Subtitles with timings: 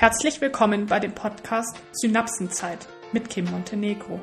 [0.00, 4.18] Herzlich willkommen bei dem Podcast Synapsenzeit mit Kim Montenegro.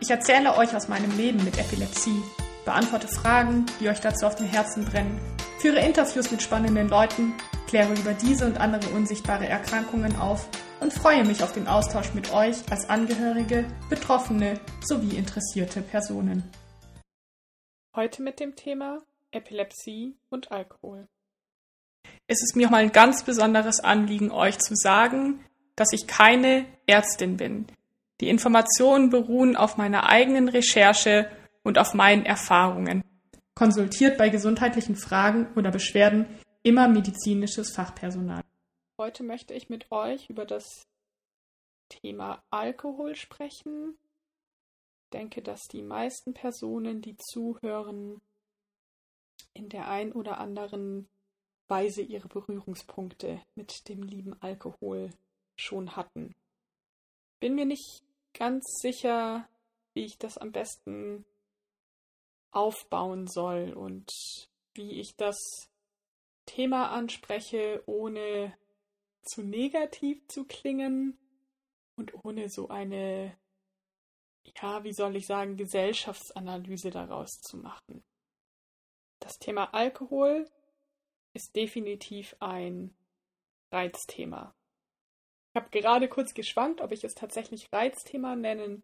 [0.00, 2.22] Ich erzähle euch aus meinem Leben mit Epilepsie,
[2.66, 5.18] beantworte Fragen, die euch dazu auf dem Herzen brennen,
[5.60, 7.32] führe Interviews mit spannenden Leuten,
[7.68, 10.46] kläre über diese und andere unsichtbare Erkrankungen auf
[10.80, 16.42] und freue mich auf den Austausch mit euch als Angehörige, Betroffene sowie interessierte Personen.
[17.96, 19.00] Heute mit dem Thema
[19.30, 21.08] Epilepsie und Alkohol.
[22.26, 25.44] Es ist mir mal ein ganz besonderes Anliegen, euch zu sagen,
[25.76, 27.66] dass ich keine Ärztin bin.
[28.20, 31.30] Die Informationen beruhen auf meiner eigenen Recherche
[31.62, 33.02] und auf meinen Erfahrungen.
[33.54, 36.26] Konsultiert bei gesundheitlichen Fragen oder Beschwerden
[36.62, 38.42] immer medizinisches Fachpersonal.
[38.98, 40.86] Heute möchte ich mit euch über das
[41.88, 43.96] Thema Alkohol sprechen.
[45.04, 48.20] Ich denke, dass die meisten Personen, die zuhören,
[49.54, 51.08] in der ein oder anderen
[51.68, 55.10] Weise ihre Berührungspunkte mit dem lieben Alkohol
[55.56, 56.34] schon hatten.
[57.40, 59.48] Bin mir nicht ganz sicher,
[59.94, 61.24] wie ich das am besten
[62.50, 64.10] aufbauen soll und
[64.74, 65.38] wie ich das
[66.46, 68.56] Thema anspreche, ohne
[69.22, 71.18] zu negativ zu klingen
[71.96, 73.36] und ohne so eine,
[74.62, 78.02] ja, wie soll ich sagen, Gesellschaftsanalyse daraus zu machen.
[79.20, 80.48] Das Thema Alkohol
[81.34, 82.94] ist definitiv ein
[83.70, 84.54] Reizthema.
[85.52, 88.82] Ich habe gerade kurz geschwankt, ob ich es tatsächlich Reizthema nennen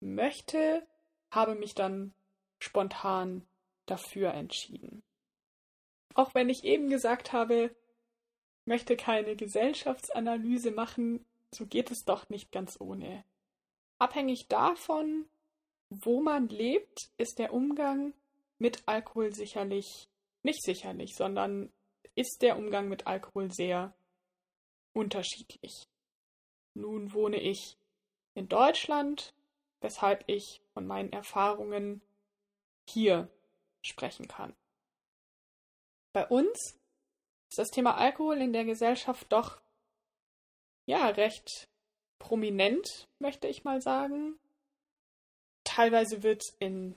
[0.00, 0.86] möchte,
[1.30, 2.14] habe mich dann
[2.58, 3.46] spontan
[3.86, 5.02] dafür entschieden.
[6.14, 7.74] Auch wenn ich eben gesagt habe,
[8.64, 13.24] möchte keine Gesellschaftsanalyse machen, so geht es doch nicht ganz ohne.
[13.98, 15.26] Abhängig davon,
[15.90, 18.12] wo man lebt, ist der Umgang
[18.58, 20.08] mit Alkohol sicherlich
[20.48, 21.70] nicht sicherlich, sondern
[22.14, 23.94] ist der Umgang mit Alkohol sehr
[24.94, 25.86] unterschiedlich.
[26.74, 27.76] Nun wohne ich
[28.34, 29.34] in Deutschland,
[29.82, 32.00] weshalb ich von meinen Erfahrungen
[32.88, 33.28] hier
[33.82, 34.56] sprechen kann.
[36.14, 36.80] Bei uns
[37.50, 39.60] ist das Thema Alkohol in der Gesellschaft doch
[40.86, 41.68] ja recht
[42.18, 44.38] prominent, möchte ich mal sagen.
[45.64, 46.96] Teilweise wird in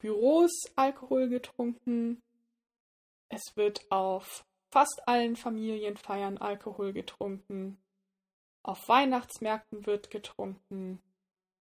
[0.00, 2.20] Büros Alkohol getrunken,
[3.28, 7.78] es wird auf fast allen Familienfeiern Alkohol getrunken.
[8.62, 11.00] Auf Weihnachtsmärkten wird getrunken.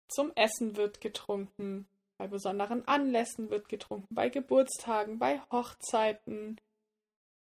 [0.07, 1.87] Zum Essen wird getrunken.
[2.17, 4.13] Bei besonderen Anlässen wird getrunken.
[4.13, 6.59] Bei Geburtstagen, bei Hochzeiten.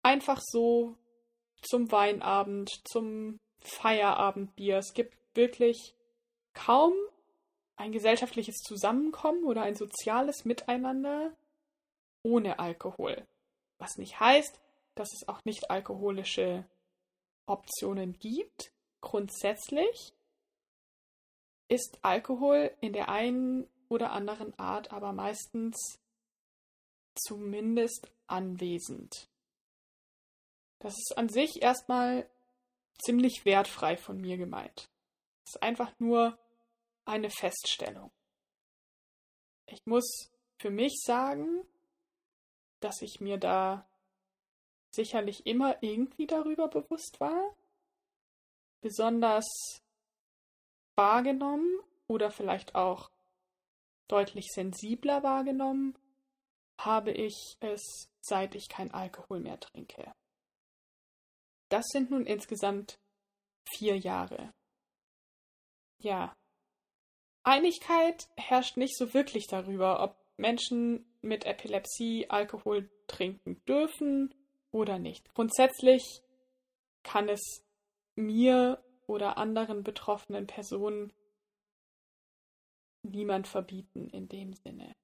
[0.03, 0.97] Einfach so
[1.63, 4.79] zum Weinabend, zum Feierabendbier.
[4.79, 5.95] Es gibt wirklich
[6.53, 6.93] kaum
[7.77, 11.33] ein gesellschaftliches Zusammenkommen oder ein soziales Miteinander
[12.23, 13.27] ohne Alkohol.
[13.85, 14.59] Was nicht heißt,
[14.95, 16.65] dass es auch nicht alkoholische
[17.45, 18.73] Optionen gibt.
[19.03, 20.15] Grundsätzlich
[21.69, 26.01] ist Alkohol in der einen oder anderen Art aber meistens
[27.15, 29.29] zumindest anwesend.
[30.79, 32.27] Das ist an sich erstmal
[33.05, 34.89] ziemlich wertfrei von mir gemeint.
[35.45, 36.39] Es ist einfach nur
[37.05, 38.11] eine Feststellung.
[39.67, 41.67] Ich muss für mich sagen,
[42.85, 43.89] dass ich mir da
[44.91, 47.57] sicherlich immer irgendwie darüber bewusst war,
[48.83, 49.47] besonders
[50.95, 53.11] wahrgenommen oder vielleicht auch
[54.07, 55.99] deutlich sensibler wahrgenommen
[56.79, 60.13] habe ich es, seit ich kein Alkohol mehr trinke.
[61.71, 62.99] Das sind nun insgesamt
[63.65, 64.53] vier Jahre.
[65.99, 66.37] Ja.
[67.45, 74.35] Einigkeit herrscht nicht so wirklich darüber, ob Menschen mit Epilepsie Alkohol trinken dürfen
[74.71, 75.33] oder nicht.
[75.35, 76.23] Grundsätzlich
[77.03, 77.65] kann es
[78.15, 81.13] mir oder anderen betroffenen Personen
[83.03, 84.95] niemand verbieten in dem Sinne.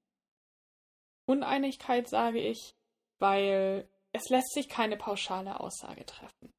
[1.26, 2.75] Uneinigkeit sage ich,
[3.19, 6.50] weil es lässt sich keine pauschale Aussage treffen.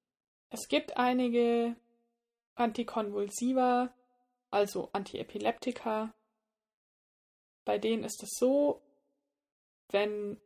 [0.50, 1.76] Es gibt einige
[2.56, 3.94] Antikonvulsiva,
[4.52, 6.14] also Antiepileptika,
[7.66, 8.82] bei denen ist es so,
[9.94, 10.40] wenn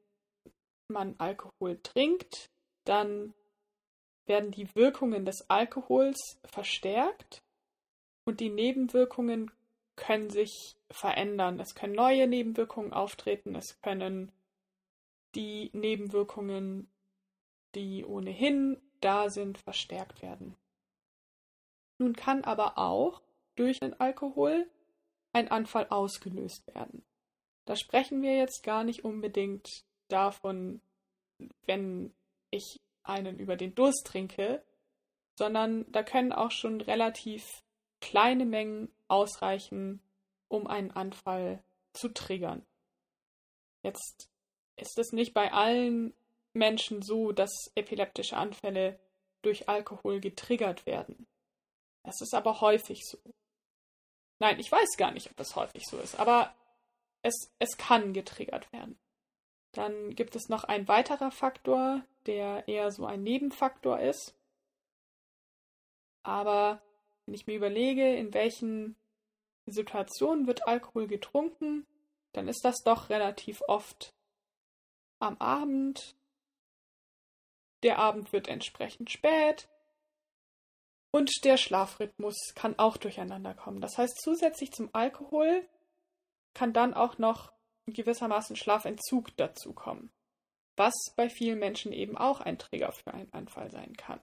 [0.88, 2.50] man Alkohol trinkt,
[2.86, 3.34] dann
[4.26, 7.44] werden die Wirkungen des Alkohols verstärkt
[8.26, 9.52] und die Nebenwirkungen
[9.96, 11.60] können sich verändern.
[11.60, 14.32] Es können neue Nebenwirkungen auftreten, es können
[15.36, 16.90] die Nebenwirkungen,
[17.76, 20.56] die ohnehin da sind, verstärkt werden.
[21.98, 23.22] Nun kann aber auch
[23.56, 24.70] durch den Alkohol
[25.34, 27.04] ein Anfall ausgelöst werden.
[27.66, 30.82] Da sprechen wir jetzt gar nicht unbedingt davon,
[31.66, 32.14] wenn
[32.52, 34.64] ich einen über den Durst trinke,
[35.38, 37.64] sondern da können auch schon relativ
[38.02, 40.02] kleine Mengen ausreichen,
[40.48, 41.64] um einen Anfall
[41.94, 42.66] zu triggern.
[43.84, 44.30] Jetzt
[44.78, 46.14] ist es nicht bei allen
[46.54, 49.00] Menschen so, dass epileptische Anfälle
[49.42, 51.28] durch Alkohol getriggert werden.
[52.04, 53.18] Es ist aber häufig so.
[54.40, 56.54] Nein, ich weiß gar nicht, ob es häufig so ist, aber
[57.26, 59.00] es, es kann getriggert werden.
[59.72, 64.36] Dann gibt es noch ein weiterer Faktor, der eher so ein Nebenfaktor ist.
[66.24, 66.82] Aber
[67.26, 68.96] wenn ich mir überlege, in welchen
[69.66, 71.88] Situationen wird Alkohol getrunken,
[72.34, 74.14] dann ist das doch relativ oft
[75.20, 76.16] am Abend.
[77.82, 79.68] Der Abend wird entsprechend spät.
[81.12, 83.82] Und der Schlafrhythmus kann auch durcheinander kommen.
[83.82, 85.68] Das heißt, zusätzlich zum Alkohol
[86.56, 87.52] kann dann auch noch
[87.86, 90.10] gewissermaßen Schlafentzug dazukommen.
[90.76, 94.20] Was bei vielen Menschen eben auch ein Trigger für einen Anfall sein kann.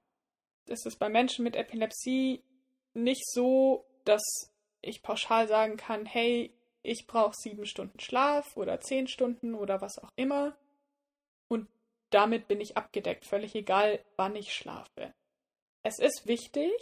[0.66, 2.42] Es ist bei Menschen mit Epilepsie
[2.94, 4.22] nicht so, dass
[4.80, 6.52] ich pauschal sagen kann, hey,
[6.82, 10.56] ich brauche sieben Stunden Schlaf oder zehn Stunden oder was auch immer.
[11.48, 11.68] Und
[12.10, 15.14] damit bin ich abgedeckt, völlig egal, wann ich schlafe.
[15.82, 16.72] Es ist wichtig,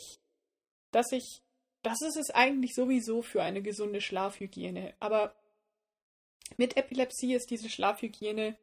[0.91, 1.43] dass ich,
[1.83, 5.35] das ist es eigentlich sowieso für eine gesunde Schlafhygiene, aber
[6.57, 8.57] mit Epilepsie ist diese Schlafhygiene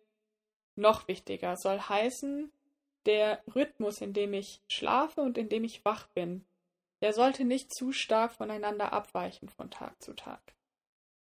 [0.76, 1.56] noch wichtiger.
[1.58, 2.52] Soll heißen,
[3.06, 6.46] der Rhythmus, in dem ich schlafe und in dem ich wach bin,
[7.02, 10.42] der sollte nicht zu stark voneinander abweichen von Tag zu Tag.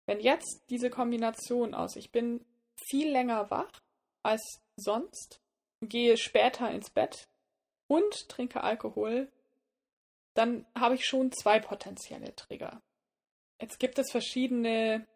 [0.06, 2.44] Wenn jetzt diese Kombination aus, ich bin
[2.76, 3.82] viel länger wach
[4.22, 5.40] als sonst,
[5.80, 7.28] gehe später ins Bett
[7.86, 9.30] und trinke Alkohol,
[10.34, 12.82] dann habe ich schon zwei potenzielle Trigger.
[13.60, 15.06] Jetzt gibt es verschiedene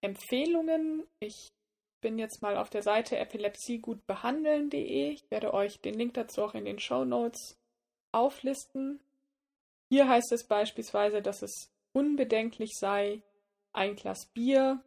[0.00, 1.06] Empfehlungen.
[1.20, 1.52] Ich
[2.00, 5.10] bin jetzt mal auf der Seite epilepsiegutbehandeln.de.
[5.10, 7.58] Ich werde euch den Link dazu auch in den Show Notes
[8.12, 9.00] auflisten.
[9.88, 13.22] Hier heißt es beispielsweise, dass es unbedenklich sei,
[13.72, 14.82] ein Glas Bier,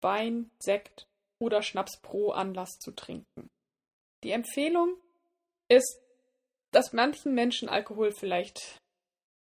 [0.00, 1.06] Wein, Sekt
[1.38, 3.50] oder Schnaps pro Anlass zu trinken.
[4.22, 4.96] Die Empfehlung
[5.68, 6.00] ist,
[6.70, 8.80] dass manchen Menschen Alkohol vielleicht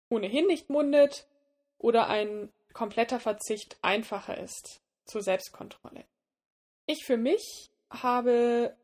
[0.09, 1.27] ohnehin nicht mundet
[1.77, 6.05] oder ein kompletter Verzicht einfacher ist zur Selbstkontrolle.
[6.85, 8.77] Ich für mich habe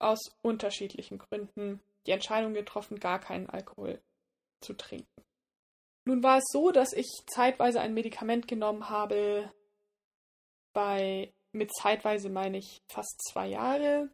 [0.00, 4.02] aus unterschiedlichen Gründen die Entscheidung getroffen, gar keinen Alkohol
[4.60, 5.22] zu trinken.
[6.04, 9.52] Nun war es so, dass ich zeitweise ein Medikament genommen habe,
[10.72, 14.10] bei, mit zeitweise meine ich fast zwei Jahre,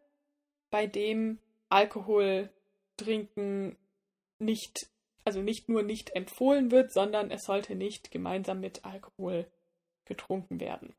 [0.70, 1.38] bei dem
[1.70, 2.50] Alkohol
[2.98, 3.78] trinken
[4.38, 4.90] nicht,
[5.24, 9.50] also nicht nur nicht empfohlen wird, sondern es sollte nicht gemeinsam mit Alkohol
[10.04, 10.94] getrunken werden.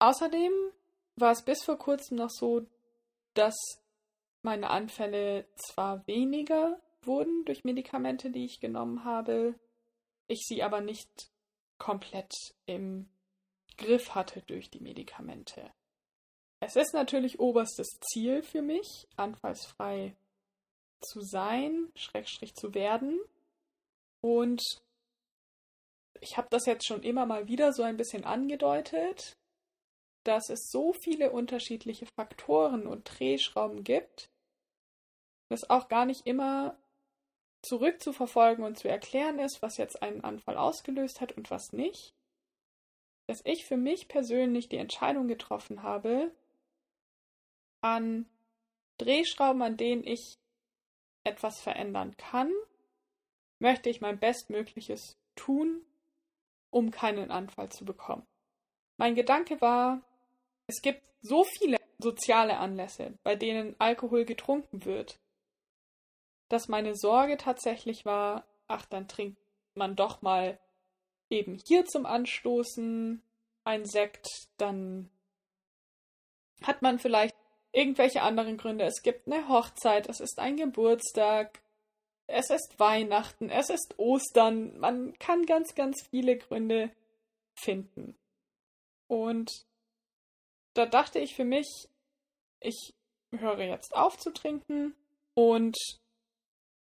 [0.00, 0.52] Außerdem
[1.16, 2.66] war es bis vor kurzem noch so,
[3.34, 3.54] dass
[4.42, 9.58] meine Anfälle zwar weniger wurden durch Medikamente, die ich genommen habe,
[10.26, 11.30] ich sie aber nicht
[11.78, 12.32] komplett
[12.66, 13.08] im
[13.76, 15.72] Griff hatte durch die Medikamente.
[16.60, 20.16] Es ist natürlich oberstes Ziel für mich, anfallsfrei
[21.00, 23.20] zu sein, Schrägstrich zu werden.
[24.20, 24.62] Und
[26.20, 29.36] ich habe das jetzt schon immer mal wieder so ein bisschen angedeutet,
[30.24, 34.30] dass es so viele unterschiedliche Faktoren und Drehschrauben gibt,
[35.50, 36.78] dass auch gar nicht immer
[37.62, 42.14] zurückzuverfolgen und zu erklären ist, was jetzt einen Anfall ausgelöst hat und was nicht,
[43.26, 46.30] dass ich für mich persönlich die Entscheidung getroffen habe,
[47.80, 48.26] an
[48.98, 50.38] Drehschrauben, an denen ich
[51.24, 52.52] etwas verändern kann,
[53.58, 55.82] möchte ich mein Bestmögliches tun,
[56.70, 58.26] um keinen Anfall zu bekommen.
[58.96, 60.02] Mein Gedanke war,
[60.66, 65.18] es gibt so viele soziale Anlässe, bei denen Alkohol getrunken wird,
[66.48, 69.38] dass meine Sorge tatsächlich war, ach, dann trinkt
[69.74, 70.58] man doch mal
[71.30, 73.22] eben hier zum Anstoßen
[73.64, 74.28] ein Sekt,
[74.58, 75.10] dann
[76.62, 77.34] hat man vielleicht
[77.74, 78.84] irgendwelche anderen Gründe.
[78.84, 81.60] Es gibt eine Hochzeit, es ist ein Geburtstag,
[82.26, 84.78] es ist Weihnachten, es ist Ostern.
[84.78, 86.90] Man kann ganz, ganz viele Gründe
[87.54, 88.16] finden.
[89.08, 89.50] Und
[90.74, 91.88] da dachte ich für mich,
[92.60, 92.94] ich
[93.32, 94.94] höre jetzt auf zu trinken
[95.34, 95.76] und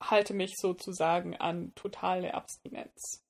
[0.01, 3.23] halte mich sozusagen an totale Abstinenz.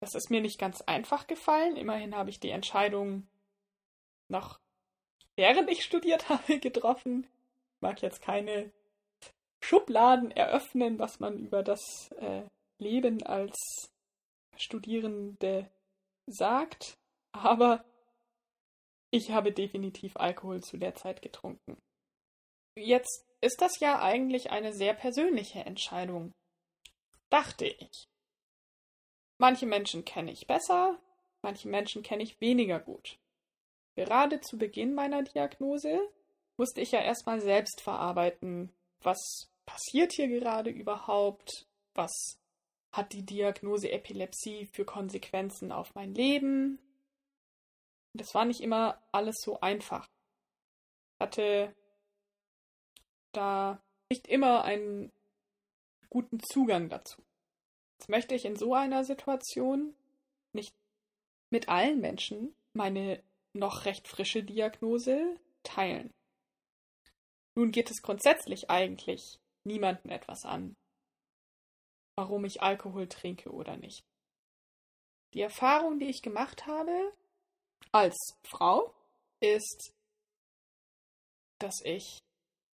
[0.00, 1.76] Das ist mir nicht ganz einfach gefallen.
[1.76, 3.26] Immerhin habe ich die Entscheidung
[4.28, 4.60] noch
[5.36, 7.26] während ich studiert habe getroffen.
[7.76, 8.70] Ich mag jetzt keine
[9.60, 12.42] Schubladen eröffnen, was man über das äh,
[12.78, 13.90] Leben als
[14.56, 15.70] Studierende
[16.26, 16.96] sagt,
[17.32, 17.84] aber
[19.10, 21.76] ich habe definitiv Alkohol zu der Zeit getrunken.
[22.76, 26.32] Jetzt ist das ja eigentlich eine sehr persönliche Entscheidung.
[27.30, 28.08] dachte ich.
[29.38, 30.98] Manche Menschen kenne ich besser,
[31.42, 33.18] manche Menschen kenne ich weniger gut.
[33.96, 35.98] Gerade zu Beginn meiner Diagnose
[36.58, 42.38] musste ich ja erstmal selbst verarbeiten, was passiert hier gerade überhaupt, was
[42.92, 46.78] hat die Diagnose Epilepsie für Konsequenzen auf mein Leben.
[48.12, 50.08] Das war nicht immer alles so einfach.
[51.14, 51.74] Ich hatte
[53.32, 55.12] da nicht immer einen
[56.10, 57.22] guten Zugang dazu.
[57.98, 59.94] Jetzt möchte ich in so einer Situation
[60.52, 60.74] nicht
[61.50, 63.22] mit allen Menschen meine
[63.56, 66.12] noch recht frische Diagnose teilen.
[67.54, 70.76] Nun geht es grundsätzlich eigentlich niemanden etwas an,
[72.16, 74.04] warum ich Alkohol trinke oder nicht.
[75.34, 77.12] Die Erfahrung, die ich gemacht habe
[77.92, 78.94] als Frau,
[79.40, 79.92] ist,
[81.58, 82.18] dass ich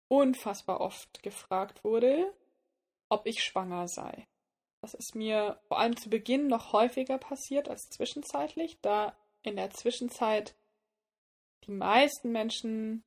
[0.08, 2.32] unfassbar oft gefragt wurde,
[3.08, 4.26] ob ich schwanger sei.
[4.80, 9.70] Das ist mir vor allem zu Beginn noch häufiger passiert als zwischenzeitlich, da in der
[9.70, 10.54] Zwischenzeit
[11.64, 13.04] die meisten Menschen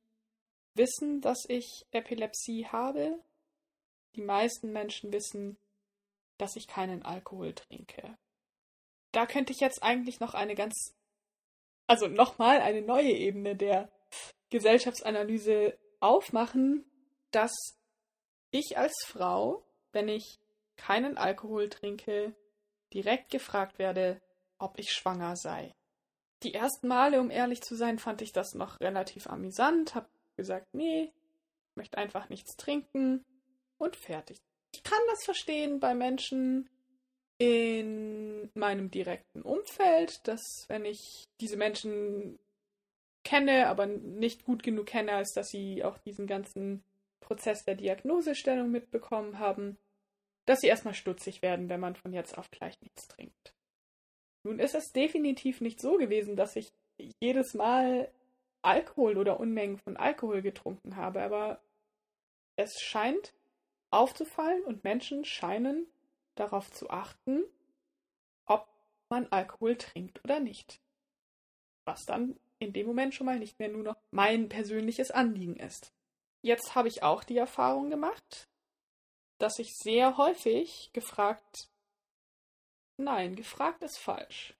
[0.74, 3.18] wissen, dass ich Epilepsie habe.
[4.14, 5.56] Die meisten Menschen wissen,
[6.38, 8.16] dass ich keinen Alkohol trinke.
[9.12, 10.94] Da könnte ich jetzt eigentlich noch eine ganz,
[11.86, 13.90] also nochmal eine neue Ebene der
[14.50, 16.84] Gesellschaftsanalyse aufmachen,
[17.30, 17.52] dass
[18.50, 20.40] ich als Frau, wenn ich
[20.76, 22.34] keinen Alkohol trinke,
[22.92, 24.20] direkt gefragt werde,
[24.58, 25.74] ob ich schwanger sei.
[26.42, 30.74] Die ersten Male, um ehrlich zu sein, fand ich das noch relativ amüsant, hab gesagt,
[30.74, 31.12] nee,
[31.74, 33.24] möchte einfach nichts trinken
[33.78, 34.38] und fertig.
[34.74, 36.68] Ich kann das verstehen bei Menschen
[37.38, 42.38] in meinem direkten Umfeld, dass wenn ich diese Menschen
[43.24, 46.84] kenne, aber nicht gut genug kenne, als dass sie auch diesen ganzen
[47.20, 49.78] Prozess der Diagnosestellung mitbekommen haben,
[50.44, 53.54] dass sie erstmal stutzig werden, wenn man von jetzt auf gleich nichts trinkt.
[54.44, 56.72] Nun ist es definitiv nicht so gewesen, dass ich
[57.20, 58.10] jedes Mal
[58.62, 61.60] Alkohol oder Unmengen von Alkohol getrunken habe, aber
[62.56, 63.34] es scheint
[63.90, 65.86] aufzufallen und Menschen scheinen
[66.34, 67.44] darauf zu achten,
[68.46, 68.66] ob
[69.08, 70.80] man Alkohol trinkt oder nicht.
[71.84, 75.92] Was dann in dem Moment schon mal nicht mehr nur noch mein persönliches Anliegen ist.
[76.42, 78.48] Jetzt habe ich auch die Erfahrung gemacht,
[79.38, 81.68] dass ich sehr häufig gefragt,
[82.96, 84.54] nein, gefragt ist falsch,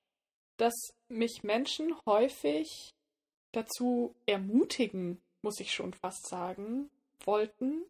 [0.57, 0.75] dass
[1.09, 2.93] mich Menschen häufig
[3.53, 6.91] dazu ermutigen, muss ich schon fast sagen,
[7.25, 7.83] wollten,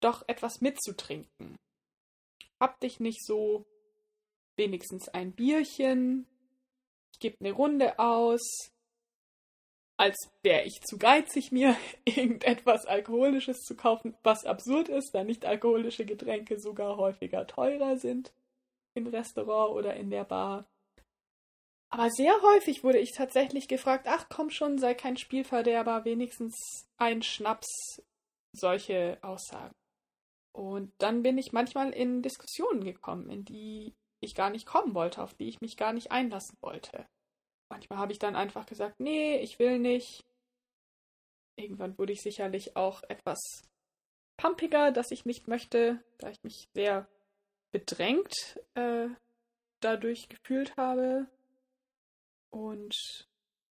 [0.00, 1.56] doch etwas mitzutrinken.
[2.60, 3.64] Hab dich nicht so
[4.56, 6.26] wenigstens ein Bierchen,
[7.12, 8.70] ich gebe eine Runde aus,
[9.98, 15.44] als wäre ich zu geizig, mir irgendetwas Alkoholisches zu kaufen, was absurd ist, da nicht
[15.44, 18.32] alkoholische Getränke sogar häufiger teurer sind
[18.96, 20.66] im Restaurant oder in der Bar.
[21.90, 27.22] Aber sehr häufig wurde ich tatsächlich gefragt, ach komm schon, sei kein Spielverderber, wenigstens ein
[27.22, 28.02] Schnaps,
[28.52, 29.74] solche Aussagen.
[30.52, 35.22] Und dann bin ich manchmal in Diskussionen gekommen, in die ich gar nicht kommen wollte,
[35.22, 37.06] auf die ich mich gar nicht einlassen wollte.
[37.70, 40.24] Manchmal habe ich dann einfach gesagt, nee, ich will nicht.
[41.56, 43.38] Irgendwann wurde ich sicherlich auch etwas
[44.36, 47.08] pumpiger, dass ich nicht möchte, da ich mich sehr
[47.76, 49.08] bedrängt äh,
[49.80, 51.26] dadurch gefühlt habe.
[52.48, 52.94] Und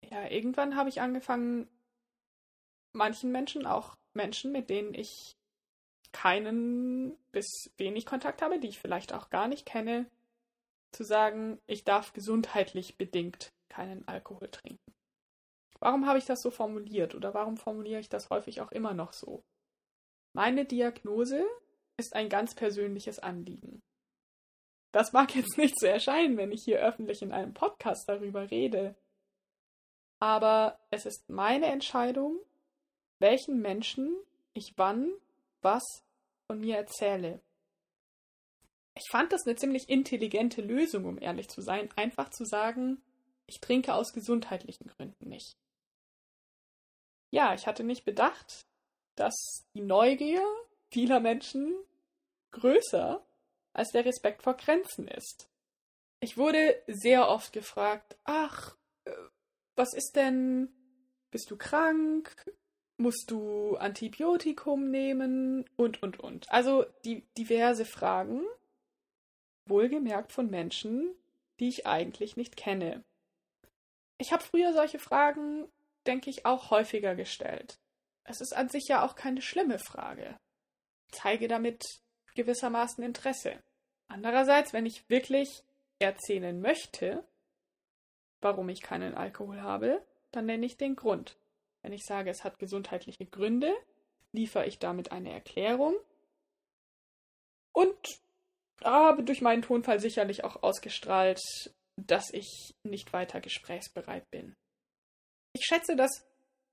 [0.04, 1.68] ja, irgendwann habe ich angefangen,
[2.94, 5.36] manchen Menschen, auch Menschen, mit denen ich
[6.12, 10.06] keinen bis wenig Kontakt habe, die ich vielleicht auch gar nicht kenne,
[10.92, 14.94] zu sagen, ich darf gesundheitlich bedingt keinen Alkohol trinken.
[15.80, 19.14] Warum habe ich das so formuliert oder warum formuliere ich das häufig auch immer noch
[19.14, 19.44] so?
[20.34, 21.44] Meine Diagnose
[21.98, 23.82] ist ein ganz persönliches Anliegen.
[24.96, 28.96] Das mag jetzt nicht so erscheinen, wenn ich hier öffentlich in einem Podcast darüber rede.
[30.20, 32.40] Aber es ist meine Entscheidung,
[33.20, 34.16] welchen Menschen
[34.54, 35.12] ich wann
[35.62, 35.84] was
[36.48, 37.42] von mir erzähle.
[38.98, 43.02] Ich fand das eine ziemlich intelligente Lösung, um ehrlich zu sein, einfach zu sagen,
[43.48, 45.58] ich trinke aus gesundheitlichen Gründen nicht.
[47.32, 48.66] Ja, ich hatte nicht bedacht,
[49.16, 50.42] dass die Neugier
[50.90, 51.76] vieler Menschen
[52.52, 53.25] größer
[53.76, 55.50] als der Respekt vor Grenzen ist.
[56.22, 59.12] Ich wurde sehr oft gefragt, ach, äh,
[59.76, 60.70] was ist denn,
[61.30, 62.34] bist du krank?
[62.98, 65.66] Musst du Antibiotikum nehmen?
[65.76, 66.50] Und, und, und.
[66.50, 68.42] Also die diverse Fragen,
[69.66, 71.14] wohlgemerkt von Menschen,
[71.60, 73.04] die ich eigentlich nicht kenne.
[74.18, 75.68] Ich habe früher solche Fragen,
[76.08, 77.80] denke ich, auch häufiger gestellt.
[78.24, 80.40] Es ist an sich ja auch keine schlimme Frage.
[81.08, 81.84] Ich zeige damit
[82.36, 83.62] gewissermaßen Interesse.
[84.08, 85.64] Andererseits, wenn ich wirklich
[86.00, 87.24] erzählen möchte,
[88.42, 91.38] warum ich keinen Alkohol habe, dann nenne ich den Grund.
[91.82, 93.74] Wenn ich sage, es hat gesundheitliche Gründe,
[94.32, 95.96] liefere ich damit eine Erklärung
[97.74, 97.96] und
[98.84, 101.40] habe durch meinen Tonfall sicherlich auch ausgestrahlt,
[101.96, 104.56] dass ich nicht weiter gesprächsbereit bin.
[105.54, 106.26] Ich schätze, dass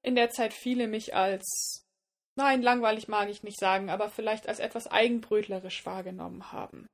[0.03, 1.87] in der Zeit viele mich als,
[2.35, 6.87] nein, langweilig mag ich nicht sagen, aber vielleicht als etwas eigenbrötlerisch wahrgenommen haben.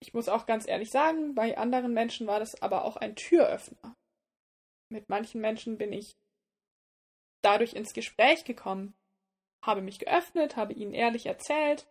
[0.00, 3.96] Ich muss auch ganz ehrlich sagen, bei anderen Menschen war das aber auch ein Türöffner.
[4.90, 6.16] Mit manchen Menschen bin ich
[7.42, 8.94] dadurch ins Gespräch gekommen,
[9.64, 11.86] habe mich geöffnet, habe ihnen ehrlich erzählt,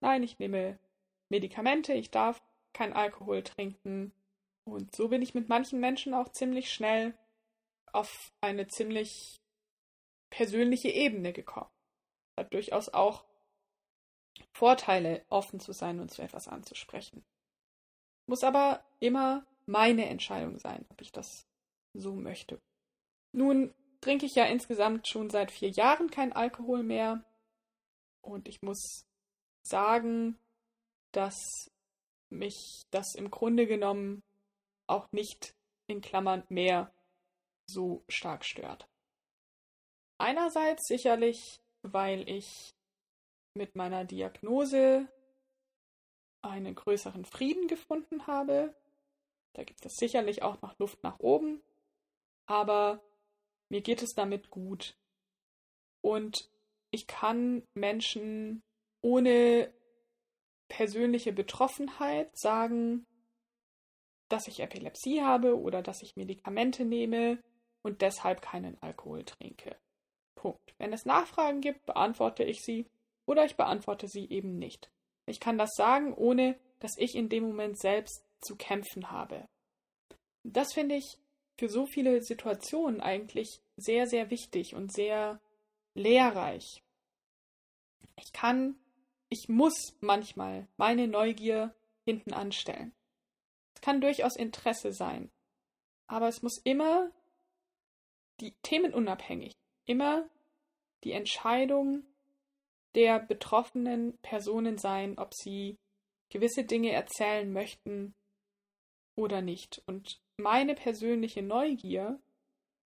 [0.00, 0.78] nein, ich nehme
[1.30, 2.42] Medikamente, ich darf
[2.72, 4.12] kein Alkohol trinken.
[4.64, 7.16] Und so bin ich mit manchen Menschen auch ziemlich schnell
[7.92, 9.40] auf eine ziemlich
[10.30, 11.70] persönliche Ebene gekommen.
[12.38, 13.24] Hat durchaus auch
[14.52, 17.24] Vorteile, offen zu sein und zu etwas anzusprechen.
[18.26, 21.46] Muss aber immer meine Entscheidung sein, ob ich das
[21.94, 22.60] so möchte.
[23.32, 27.24] Nun trinke ich ja insgesamt schon seit vier Jahren kein Alkohol mehr.
[28.22, 29.06] Und ich muss
[29.62, 30.38] sagen,
[31.12, 31.70] dass
[32.30, 34.22] mich das im Grunde genommen
[34.86, 35.54] auch nicht
[35.86, 36.92] in Klammern mehr
[37.66, 38.88] so stark stört.
[40.18, 42.74] Einerseits sicherlich, weil ich
[43.54, 45.08] mit meiner Diagnose
[46.50, 48.74] einen größeren Frieden gefunden habe.
[49.54, 51.62] Da gibt es sicherlich auch noch Luft nach oben,
[52.46, 53.00] aber
[53.68, 54.96] mir geht es damit gut.
[56.00, 56.50] Und
[56.90, 58.62] ich kann Menschen
[59.00, 59.72] ohne
[60.68, 63.06] persönliche Betroffenheit sagen,
[64.28, 67.42] dass ich Epilepsie habe oder dass ich Medikamente nehme
[67.82, 69.76] und deshalb keinen Alkohol trinke.
[70.34, 70.74] Punkt.
[70.78, 72.86] Wenn es Nachfragen gibt, beantworte ich sie
[73.26, 74.90] oder ich beantworte sie eben nicht.
[75.26, 79.48] Ich kann das sagen, ohne dass ich in dem Moment selbst zu kämpfen habe.
[80.42, 81.18] Das finde ich
[81.58, 85.40] für so viele Situationen eigentlich sehr, sehr wichtig und sehr
[85.94, 86.82] lehrreich.
[88.16, 88.76] Ich kann,
[89.28, 92.92] ich muss manchmal meine Neugier hinten anstellen.
[93.74, 95.30] Es kann durchaus Interesse sein,
[96.06, 97.10] aber es muss immer
[98.40, 99.52] die themenunabhängig,
[99.86, 100.28] immer
[101.04, 102.04] die Entscheidung
[102.94, 105.78] der betroffenen Personen sein, ob sie
[106.30, 108.14] gewisse Dinge erzählen möchten
[109.16, 109.82] oder nicht.
[109.86, 112.20] Und meine persönliche Neugier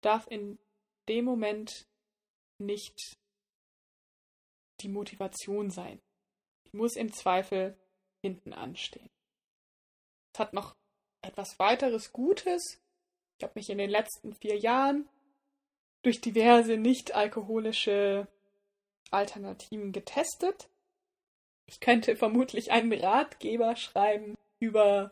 [0.02, 0.60] darf in
[1.08, 1.88] dem Moment
[2.60, 3.18] nicht
[4.82, 6.00] die Motivation sein.
[6.68, 7.78] Die muss im Zweifel
[8.22, 9.10] hinten anstehen.
[10.34, 10.76] Es hat noch
[11.22, 12.82] etwas weiteres Gutes.
[13.38, 15.10] Ich habe mich in den letzten vier Jahren
[16.04, 18.28] durch diverse nicht alkoholische
[19.12, 20.70] Alternativen getestet.
[21.66, 25.12] Ich könnte vermutlich einen Ratgeber schreiben über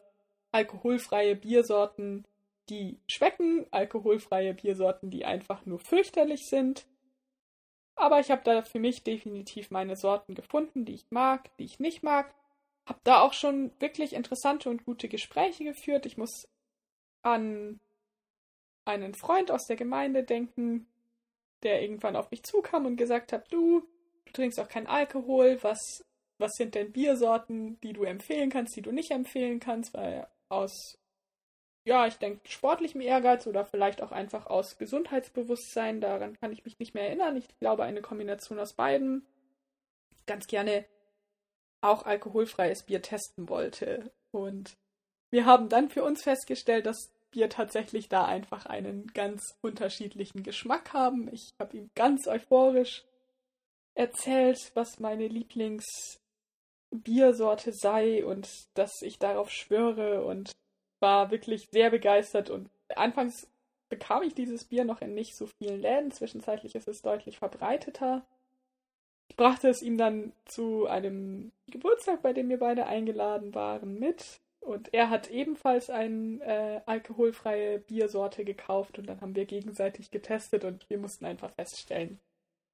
[0.52, 2.26] alkoholfreie Biersorten,
[2.70, 6.86] die schmecken, alkoholfreie Biersorten, die einfach nur fürchterlich sind.
[7.96, 11.80] Aber ich habe da für mich definitiv meine Sorten gefunden, die ich mag, die ich
[11.80, 12.34] nicht mag.
[12.86, 16.06] Habe da auch schon wirklich interessante und gute Gespräche geführt.
[16.06, 16.48] Ich muss
[17.22, 17.80] an
[18.86, 20.88] einen Freund aus der Gemeinde denken,
[21.64, 23.82] der irgendwann auf mich zukam und gesagt hat, du,
[24.26, 26.04] du trinkst auch keinen Alkohol, was,
[26.38, 30.98] was sind denn Biersorten, die du empfehlen kannst, die du nicht empfehlen kannst, weil aus,
[31.86, 36.78] ja, ich denke, sportlichem Ehrgeiz oder vielleicht auch einfach aus Gesundheitsbewusstsein, daran kann ich mich
[36.80, 37.38] nicht mehr erinnern.
[37.38, 39.26] Ich glaube, eine Kombination aus beiden.
[40.26, 40.86] Ganz gerne
[41.82, 44.12] auch alkoholfreies Bier testen wollte.
[44.32, 44.78] Und
[45.30, 50.94] wir haben dann für uns festgestellt, dass Bier tatsächlich da einfach einen ganz unterschiedlichen Geschmack
[50.94, 51.30] haben.
[51.34, 53.04] Ich habe ihm ganz euphorisch
[53.96, 60.52] erzählt, was meine Lieblingsbiersorte sei und dass ich darauf schwöre und
[61.00, 63.48] war wirklich sehr begeistert und anfangs
[63.90, 66.12] bekam ich dieses Bier noch in nicht so vielen Läden.
[66.12, 68.26] Zwischenzeitlich ist es deutlich verbreiteter.
[69.30, 74.40] Ich brachte es ihm dann zu einem Geburtstag, bei dem wir beide eingeladen waren, mit
[74.68, 80.66] und er hat ebenfalls eine äh, alkoholfreie Biersorte gekauft und dann haben wir gegenseitig getestet
[80.66, 82.20] und wir mussten einfach feststellen,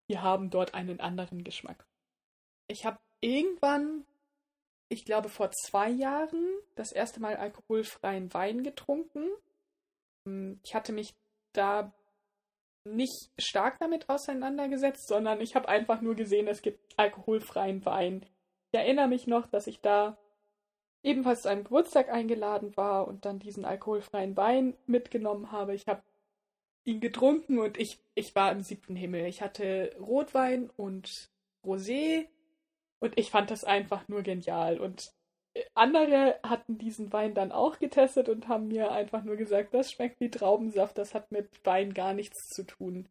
[0.08, 1.86] wir haben dort einen anderen Geschmack.
[2.68, 4.06] Ich habe irgendwann,
[4.90, 6.44] ich glaube vor zwei Jahren,
[6.76, 9.30] das erste Mal alkoholfreien Wein getrunken.
[10.28, 11.14] Hm, ich hatte mich
[11.54, 11.94] da
[12.86, 18.26] nicht stark damit auseinandergesetzt, sondern ich habe einfach nur gesehen, es gibt alkoholfreien Wein.
[18.72, 20.18] Ich erinnere mich noch, dass ich da
[21.04, 25.76] ebenfalls zu einem Geburtstag eingeladen war und dann diesen alkoholfreien Wein mitgenommen habe.
[25.76, 26.02] Ich habe
[26.86, 29.26] ihn getrunken und ich, ich war im siebten Himmel.
[29.26, 31.30] Ich hatte Rotwein und
[31.64, 32.28] Rosé
[33.00, 34.80] und ich fand das einfach nur genial.
[34.80, 35.14] Und
[35.76, 40.20] andere hatten diesen Wein dann auch getestet und haben mir einfach nur gesagt, das schmeckt
[40.20, 43.08] wie Traubensaft, das hat mit Wein gar nichts zu tun.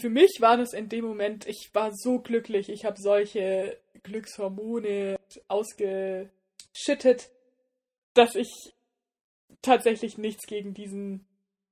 [0.00, 5.18] Für mich war das in dem Moment, ich war so glücklich, ich habe solche Glückshormone
[6.70, 7.30] ausgeschüttet,
[8.14, 8.74] dass ich
[9.62, 11.26] tatsächlich nichts gegen diesen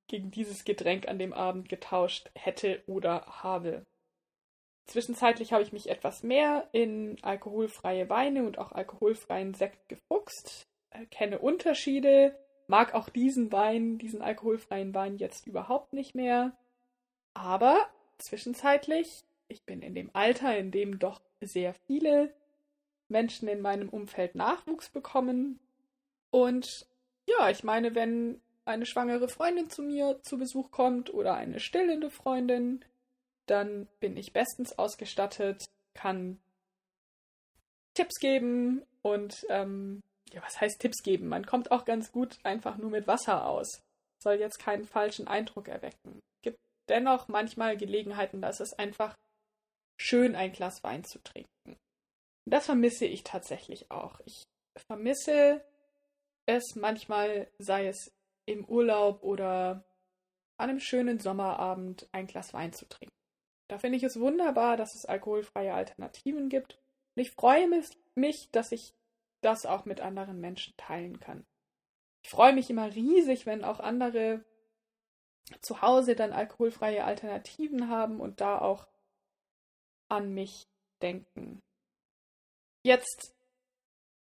[0.08, 3.84] gegen dieses Getränk an dem Abend getauscht hätte oder habe.
[4.86, 10.66] Zwischenzeitlich habe ich mich etwas mehr in alkoholfreie Weine und auch alkoholfreien Sekt gefuchst,
[11.10, 12.34] kenne Unterschiede,
[12.68, 16.56] mag auch diesen Wein, diesen alkoholfreien Wein jetzt überhaupt nicht mehr.
[17.34, 22.32] Aber zwischenzeitlich, ich bin in dem Alter, in dem doch sehr viele
[23.08, 25.58] Menschen in meinem Umfeld Nachwuchs bekommen.
[26.30, 26.86] Und
[27.26, 32.10] ja, ich meine, wenn eine schwangere Freundin zu mir zu Besuch kommt oder eine stillende
[32.10, 32.84] Freundin,
[33.46, 36.38] dann bin ich bestens ausgestattet, kann
[37.94, 41.28] Tipps geben und ähm, ja, was heißt Tipps geben?
[41.28, 43.82] Man kommt auch ganz gut einfach nur mit Wasser aus.
[44.22, 46.20] Soll jetzt keinen falschen Eindruck erwecken.
[46.42, 49.16] Gibt dennoch manchmal Gelegenheiten, dass es einfach
[49.96, 51.76] schön ein Glas Wein zu trinken.
[52.50, 54.20] Das vermisse ich tatsächlich auch.
[54.24, 54.44] Ich
[54.86, 55.62] vermisse
[56.46, 58.10] es manchmal, sei es
[58.46, 59.84] im Urlaub oder
[60.56, 63.14] an einem schönen Sommerabend ein Glas Wein zu trinken.
[63.68, 66.78] Da finde ich es wunderbar, dass es alkoholfreie Alternativen gibt.
[67.14, 67.68] Und ich freue
[68.14, 68.94] mich, dass ich
[69.42, 71.44] das auch mit anderen Menschen teilen kann.
[72.24, 74.42] Ich freue mich immer riesig, wenn auch andere
[75.60, 78.86] zu Hause dann alkoholfreie Alternativen haben und da auch
[80.08, 80.66] an mich
[81.02, 81.60] denken.
[82.88, 83.34] Jetzt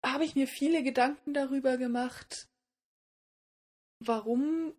[0.04, 2.48] habe ich mir viele Gedanken darüber gemacht,
[4.00, 4.74] warum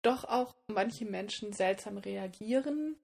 [0.00, 2.96] doch auch manche Menschen seltsam reagieren,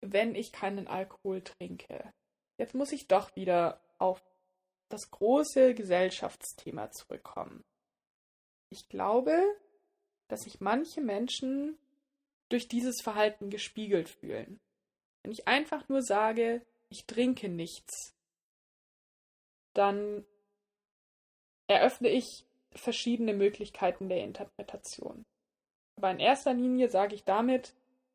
[0.00, 2.12] wenn ich keinen Alkohol trinke.
[2.58, 4.20] Jetzt muss ich doch wieder auf
[4.88, 7.62] das große Gesellschaftsthema zurückkommen.
[8.70, 9.40] Ich glaube,
[10.26, 11.78] dass sich manche Menschen
[12.48, 14.58] durch dieses Verhalten gespiegelt fühlen.
[15.22, 18.15] Wenn ich einfach nur sage, ich trinke nichts,
[19.76, 20.24] dann
[21.68, 25.24] eröffne ich verschiedene Möglichkeiten der Interpretation.
[25.96, 27.74] Aber in erster Linie sage ich damit,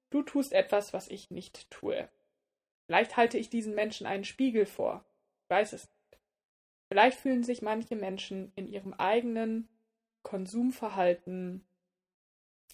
[0.10, 2.10] du tust etwas, was ich nicht tue.
[2.86, 5.04] Vielleicht halte ich diesen Menschen einen Spiegel vor.
[5.44, 6.22] Ich weiß es nicht.
[6.90, 9.70] Vielleicht fühlen sich manche Menschen in ihrem eigenen
[10.24, 11.66] Konsumverhalten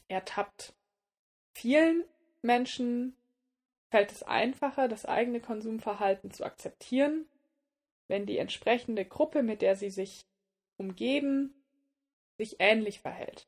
[0.08, 0.73] ertappt.
[1.54, 2.04] Vielen
[2.41, 3.15] Menschen
[3.89, 7.26] fällt es einfacher, das eigene Konsumverhalten zu akzeptieren,
[8.08, 10.26] wenn die entsprechende Gruppe, mit der sie sich
[10.78, 11.63] umgeben,
[12.38, 13.48] sich ähnlich verhält.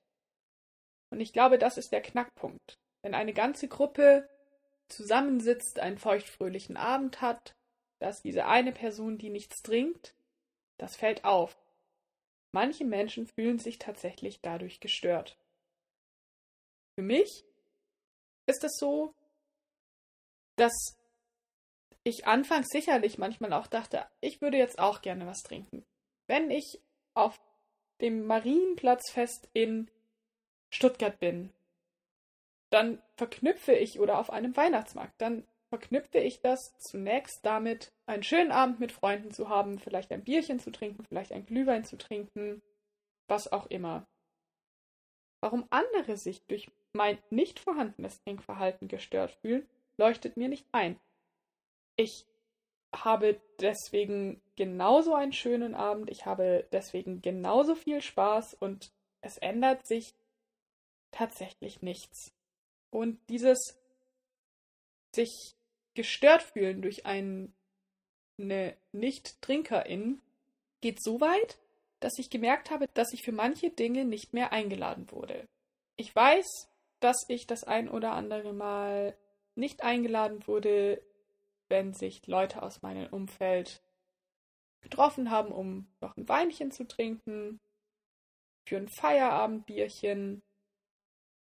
[1.12, 2.78] Und ich glaube, das ist der Knackpunkt.
[3.02, 4.30] Wenn eine ganze Gruppe
[4.90, 7.56] zusammensitzt, einen feuchtfröhlichen Abend hat,
[8.00, 10.16] dass diese eine Person, die nichts trinkt,
[10.78, 11.58] das fällt auf.
[12.52, 15.38] Manche Menschen fühlen sich tatsächlich dadurch gestört.
[16.96, 17.46] Für mich
[18.48, 19.14] ist es so,
[20.56, 20.99] dass
[22.10, 25.86] ich anfangs sicherlich manchmal auch dachte, ich würde jetzt auch gerne was trinken.
[26.28, 26.82] Wenn ich
[27.14, 27.40] auf
[28.02, 29.90] dem Marienplatzfest in
[30.70, 31.52] Stuttgart bin,
[32.70, 38.52] dann verknüpfe ich oder auf einem Weihnachtsmarkt, dann verknüpfe ich das zunächst damit, einen schönen
[38.52, 42.62] Abend mit Freunden zu haben, vielleicht ein Bierchen zu trinken, vielleicht ein Glühwein zu trinken,
[43.28, 44.08] was auch immer.
[45.42, 49.68] Warum andere sich durch mein nicht vorhandenes Trinkverhalten gestört fühlen,
[49.98, 51.00] leuchtet mir nicht ein.
[52.00, 52.26] Ich
[52.96, 59.86] habe deswegen genauso einen schönen Abend, ich habe deswegen genauso viel Spaß und es ändert
[59.86, 60.16] sich
[61.12, 62.32] tatsächlich nichts.
[62.90, 63.78] Und dieses
[65.14, 65.58] sich
[65.94, 67.52] gestört fühlen durch eine
[68.94, 70.22] Nicht-Trinkerin
[70.80, 71.58] geht so weit,
[72.00, 75.50] dass ich gemerkt habe, dass ich für manche Dinge nicht mehr eingeladen wurde.
[75.98, 76.70] Ich weiß,
[77.02, 79.18] dass ich das ein oder andere Mal
[79.56, 81.02] nicht eingeladen wurde,
[81.70, 83.84] wenn sich Leute aus meinem Umfeld
[84.82, 87.60] getroffen haben, um noch ein Weinchen zu trinken,
[88.68, 90.44] für ein Feierabendbierchen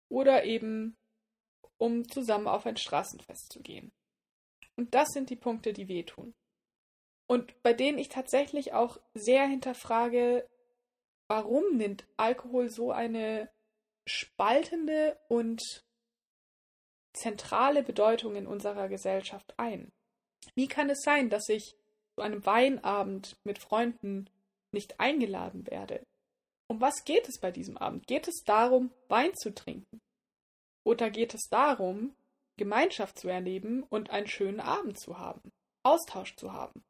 [0.08, 0.96] oder eben
[1.78, 3.92] um zusammen auf ein Straßenfest zu gehen.
[4.76, 6.34] Und das sind die Punkte, die wehtun.
[7.26, 10.48] Und bei denen ich tatsächlich auch sehr hinterfrage,
[11.28, 13.50] warum nimmt Alkohol so eine
[14.06, 15.62] spaltende und
[17.14, 19.92] zentrale Bedeutung in unserer Gesellschaft ein?
[20.54, 21.76] Wie kann es sein, dass ich
[22.14, 24.28] zu einem Weinabend mit Freunden
[24.72, 26.04] nicht eingeladen werde?
[26.68, 28.06] Um was geht es bei diesem Abend?
[28.06, 30.00] Geht es darum, Wein zu trinken?
[30.84, 32.14] Oder geht es darum,
[32.56, 35.50] Gemeinschaft zu erleben und einen schönen Abend zu haben,
[35.82, 36.82] Austausch zu haben?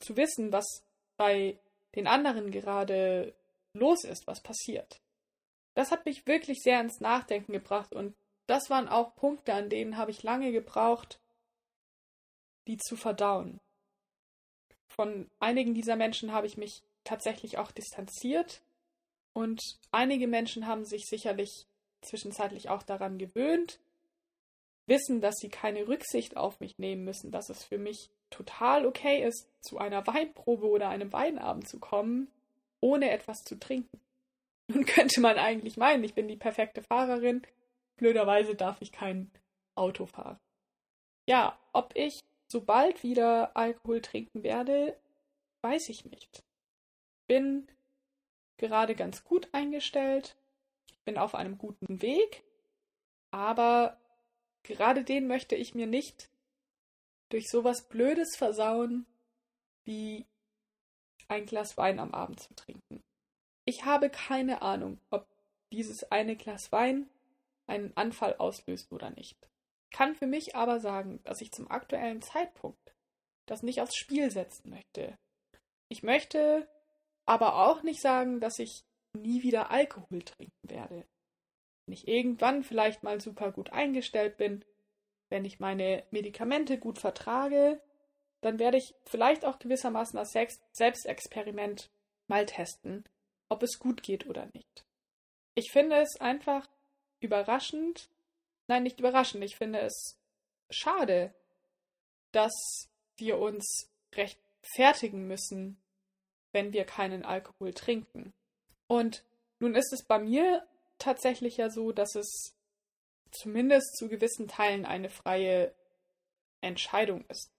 [0.00, 0.84] Zu wissen, was
[1.16, 1.58] bei
[1.94, 3.34] den anderen gerade
[3.72, 5.00] los ist, was passiert.
[5.74, 8.14] Das hat mich wirklich sehr ins Nachdenken gebracht und
[8.46, 11.20] das waren auch Punkte, an denen habe ich lange gebraucht,
[12.68, 13.58] die zu verdauen.
[14.88, 18.62] Von einigen dieser Menschen habe ich mich tatsächlich auch distanziert
[19.32, 21.66] und einige Menschen haben sich sicherlich
[22.02, 23.80] zwischenzeitlich auch daran gewöhnt,
[24.86, 29.22] wissen, dass sie keine Rücksicht auf mich nehmen müssen, dass es für mich total okay
[29.26, 32.30] ist, zu einer Weinprobe oder einem Weinabend zu kommen,
[32.80, 34.00] ohne etwas zu trinken.
[34.68, 37.42] Nun könnte man eigentlich meinen, ich bin die perfekte Fahrerin,
[37.96, 39.30] blöderweise darf ich kein
[39.74, 40.38] Auto fahren.
[41.26, 44.98] Ja, ob ich sobald wieder Alkohol trinken werde,
[45.62, 46.42] weiß ich nicht.
[47.26, 47.68] Bin
[48.56, 50.36] gerade ganz gut eingestellt,
[51.04, 52.42] bin auf einem guten Weg,
[53.30, 53.98] aber
[54.62, 56.30] gerade den möchte ich mir nicht
[57.28, 59.06] durch sowas Blödes versauen,
[59.84, 60.26] wie
[61.28, 63.02] ein Glas Wein am Abend zu trinken.
[63.66, 65.26] Ich habe keine Ahnung, ob
[65.70, 67.08] dieses eine Glas Wein
[67.66, 69.36] einen Anfall auslöst oder nicht.
[69.90, 72.94] Kann für mich aber sagen, dass ich zum aktuellen Zeitpunkt
[73.46, 75.16] das nicht aufs Spiel setzen möchte.
[75.88, 76.68] Ich möchte
[77.24, 81.06] aber auch nicht sagen, dass ich nie wieder Alkohol trinken werde.
[81.86, 84.64] Wenn ich irgendwann vielleicht mal super gut eingestellt bin,
[85.30, 87.80] wenn ich meine Medikamente gut vertrage,
[88.40, 90.36] dann werde ich vielleicht auch gewissermaßen als
[90.72, 91.90] Selbstexperiment
[92.28, 93.04] mal testen,
[93.48, 94.84] ob es gut geht oder nicht.
[95.54, 96.68] Ich finde es einfach
[97.20, 98.10] überraschend,
[98.68, 100.16] nein, nicht überraschend, ich finde es
[100.70, 101.34] schade,
[102.32, 102.52] dass
[103.16, 105.80] wir uns rechtfertigen müssen,
[106.52, 108.32] wenn wir keinen Alkohol trinken.
[108.86, 109.24] Und
[109.58, 110.66] nun ist es bei mir
[110.98, 112.54] tatsächlich ja so, dass es
[113.30, 115.74] zumindest zu gewissen Teilen eine freie
[116.60, 117.50] Entscheidung ist.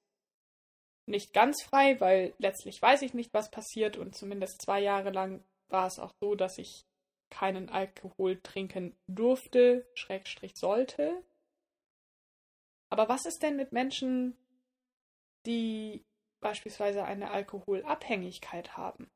[1.05, 5.43] Nicht ganz frei, weil letztlich weiß ich nicht, was passiert und zumindest zwei Jahre lang
[5.67, 6.85] war es auch so, dass ich
[7.29, 11.23] keinen Alkohol trinken durfte, Schrägstrich sollte.
[12.89, 14.35] Aber was ist denn mit Menschen,
[15.45, 16.03] die
[16.39, 19.09] beispielsweise eine Alkoholabhängigkeit haben?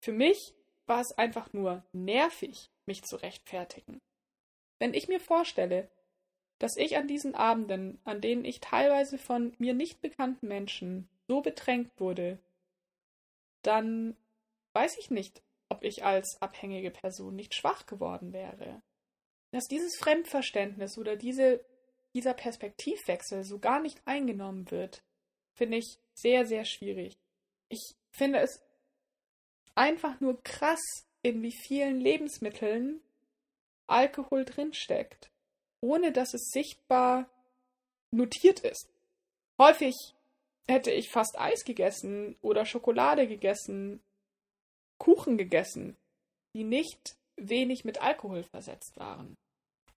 [0.00, 0.54] Für mich
[0.86, 4.00] war es einfach nur nervig, mich zu rechtfertigen.
[4.78, 5.88] Wenn ich mir vorstelle,
[6.58, 11.40] dass ich an diesen Abenden, an denen ich teilweise von mir nicht bekannten Menschen so
[11.40, 12.38] bedrängt wurde,
[13.62, 14.16] dann
[14.72, 18.82] weiß ich nicht, ob ich als abhängige Person nicht schwach geworden wäre.
[19.52, 21.64] Dass dieses Fremdverständnis oder diese,
[22.14, 25.02] dieser Perspektivwechsel so gar nicht eingenommen wird,
[25.54, 27.14] finde ich sehr, sehr schwierig.
[27.70, 28.62] Ich finde es
[29.74, 30.82] einfach nur krass,
[31.22, 33.00] in wie vielen Lebensmitteln
[33.86, 35.30] Alkohol drinsteckt,
[35.80, 37.30] ohne dass es sichtbar
[38.10, 38.90] notiert ist.
[39.58, 39.94] Häufig
[40.66, 44.02] hätte ich fast Eis gegessen oder Schokolade gegessen
[45.02, 45.96] Kuchen gegessen,
[46.54, 49.36] die nicht wenig mit Alkohol versetzt waren.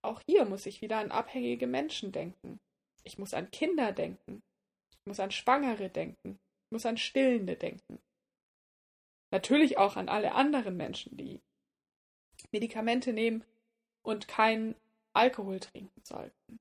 [0.01, 2.59] Auch hier muss ich wieder an abhängige Menschen denken.
[3.03, 4.41] Ich muss an Kinder denken.
[4.89, 6.39] Ich muss an Schwangere denken.
[6.39, 7.99] Ich muss an Stillende denken.
[9.29, 11.39] Natürlich auch an alle anderen Menschen, die
[12.51, 13.43] Medikamente nehmen
[14.01, 14.73] und keinen
[15.13, 16.59] Alkohol trinken sollten.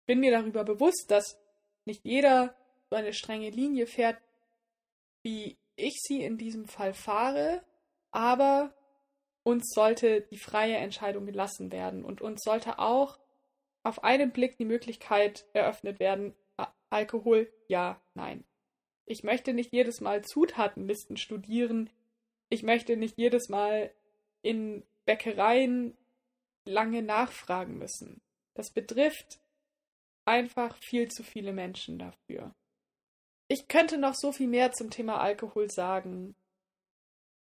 [0.00, 1.38] Ich bin mir darüber bewusst, dass
[1.86, 2.54] nicht jeder
[2.90, 4.20] so eine strenge Linie fährt,
[5.22, 7.62] wie ich sie in diesem Fall fahre,
[8.10, 8.74] aber
[9.42, 13.18] uns sollte die freie Entscheidung gelassen werden und uns sollte auch
[13.82, 16.34] auf einen Blick die Möglichkeit eröffnet werden,
[16.90, 18.44] Alkohol, ja, nein.
[19.06, 21.90] Ich möchte nicht jedes Mal Zutatenlisten studieren.
[22.50, 23.92] Ich möchte nicht jedes Mal
[24.42, 25.96] in Bäckereien
[26.64, 28.20] lange nachfragen müssen.
[28.54, 29.40] Das betrifft
[30.24, 32.54] einfach viel zu viele Menschen dafür.
[33.52, 36.34] Ich könnte noch so viel mehr zum Thema Alkohol sagen.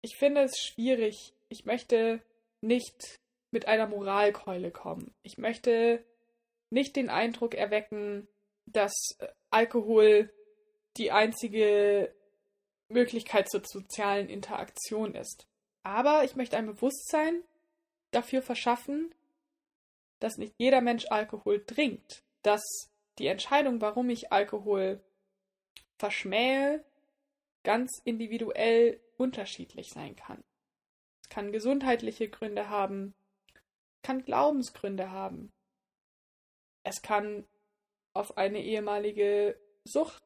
[0.01, 1.33] Ich finde es schwierig.
[1.49, 2.21] Ich möchte
[2.61, 3.21] nicht
[3.53, 5.15] mit einer Moralkeule kommen.
[5.23, 6.05] Ich möchte
[6.71, 8.27] nicht den Eindruck erwecken,
[8.67, 8.93] dass
[9.51, 10.29] Alkohol
[10.97, 12.13] die einzige
[12.89, 15.47] Möglichkeit zur sozialen Interaktion ist.
[15.85, 17.45] Aber ich möchte ein Bewusstsein
[18.11, 19.15] dafür verschaffen,
[20.19, 25.01] dass nicht jeder Mensch Alkohol trinkt, dass die Entscheidung, warum ich Alkohol
[25.99, 26.85] verschmähe,
[27.65, 30.43] ganz individuell unterschiedlich sein kann.
[31.23, 33.15] Es kann gesundheitliche Gründe haben,
[34.03, 35.53] kann Glaubensgründe haben.
[36.83, 37.47] Es kann
[38.15, 40.23] auf eine ehemalige Sucht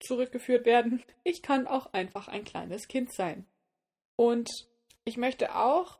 [0.00, 1.02] zurückgeführt werden.
[1.24, 3.46] Ich kann auch einfach ein kleines Kind sein.
[4.16, 4.48] Und
[5.04, 5.98] ich möchte auch,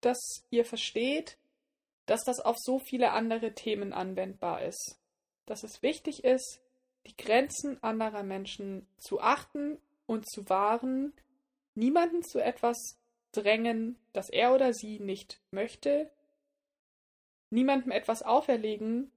[0.00, 1.36] dass ihr versteht,
[2.06, 4.98] dass das auf so viele andere Themen anwendbar ist.
[5.46, 6.60] Dass es wichtig ist,
[7.06, 11.12] die Grenzen anderer Menschen zu achten und zu wahren
[11.74, 12.98] niemanden zu etwas
[13.32, 16.10] drängen, das er oder sie nicht möchte,
[17.50, 19.10] niemandem etwas auferlegen,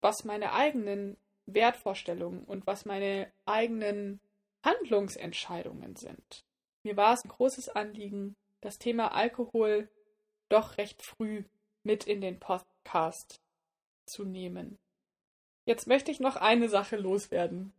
[0.00, 1.16] was meine eigenen
[1.46, 4.20] Wertvorstellungen und was meine eigenen
[4.64, 6.44] Handlungsentscheidungen sind.
[6.82, 9.90] Mir war es ein großes Anliegen, das Thema Alkohol
[10.48, 11.44] doch recht früh
[11.82, 13.40] mit in den Podcast
[14.06, 14.78] zu nehmen.
[15.70, 17.72] Jetzt möchte ich noch eine Sache loswerden.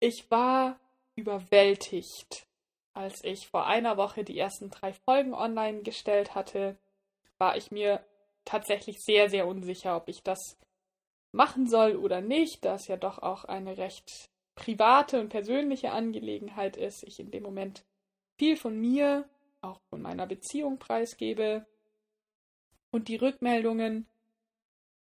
[0.00, 0.80] Ich war
[1.14, 2.48] überwältigt,
[2.92, 6.76] als ich vor einer Woche die ersten drei Folgen online gestellt hatte,
[7.38, 8.04] war ich mir
[8.44, 10.58] tatsächlich sehr, sehr unsicher, ob ich das
[11.30, 16.76] machen soll oder nicht, da es ja doch auch eine recht private und persönliche Angelegenheit
[16.76, 17.04] ist.
[17.04, 17.84] Ich in dem Moment
[18.40, 19.28] viel von mir,
[19.60, 21.64] auch von meiner Beziehung preisgebe.
[22.90, 24.08] Und die Rückmeldungen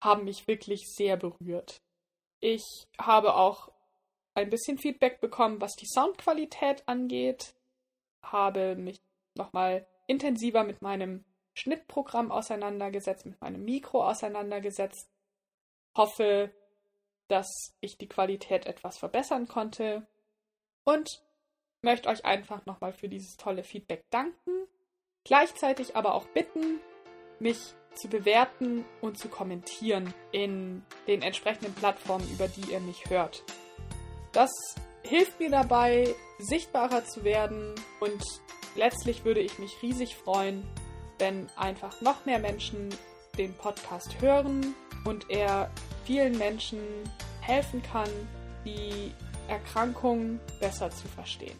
[0.00, 1.82] haben mich wirklich sehr berührt.
[2.40, 3.70] Ich habe auch
[4.34, 7.54] ein bisschen Feedback bekommen, was die Soundqualität angeht,
[8.22, 9.00] habe mich
[9.34, 11.24] nochmal intensiver mit meinem
[11.54, 15.10] Schnittprogramm auseinandergesetzt, mit meinem Mikro auseinandergesetzt,
[15.96, 16.54] hoffe,
[17.26, 20.06] dass ich die Qualität etwas verbessern konnte
[20.84, 21.22] und
[21.82, 24.68] möchte euch einfach nochmal für dieses tolle Feedback danken,
[25.24, 26.80] gleichzeitig aber auch bitten,
[27.40, 27.58] mich
[27.94, 33.42] zu bewerten und zu kommentieren in den entsprechenden Plattformen, über die ihr mich hört.
[34.32, 34.50] Das
[35.02, 38.22] hilft mir dabei, sichtbarer zu werden und
[38.76, 40.66] letztlich würde ich mich riesig freuen,
[41.18, 42.94] wenn einfach noch mehr Menschen
[43.36, 44.74] den Podcast hören
[45.04, 45.70] und er
[46.04, 46.80] vielen Menschen
[47.40, 48.10] helfen kann,
[48.64, 49.12] die
[49.48, 51.58] Erkrankung besser zu verstehen.